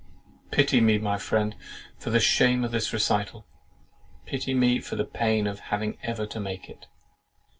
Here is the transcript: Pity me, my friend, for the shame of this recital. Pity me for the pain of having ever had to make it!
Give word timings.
Pity 0.49 0.81
me, 0.81 0.97
my 0.97 1.19
friend, 1.19 1.55
for 1.99 2.09
the 2.09 2.19
shame 2.19 2.63
of 2.63 2.71
this 2.71 2.91
recital. 2.91 3.45
Pity 4.25 4.51
me 4.55 4.79
for 4.79 4.95
the 4.95 5.05
pain 5.05 5.45
of 5.45 5.59
having 5.69 5.99
ever 6.01 6.23
had 6.23 6.31
to 6.31 6.39
make 6.39 6.67
it! 6.67 6.87